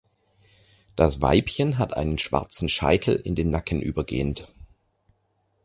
Das 0.95 1.21
Weibchen 1.21 1.77
hat 1.77 1.95
einen 1.95 2.17
schwarzen 2.17 2.69
Scheitel 2.69 3.13
in 3.17 3.35
den 3.35 3.51
Nacken 3.51 3.83
übergehend. 3.83 4.47